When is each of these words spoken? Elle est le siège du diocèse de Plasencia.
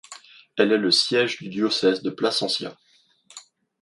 Elle 0.57 0.71
est 0.71 0.79
le 0.79 0.89
siège 0.89 1.37
du 1.37 1.47
diocèse 1.49 2.01
de 2.01 2.09
Plasencia. 2.09 2.75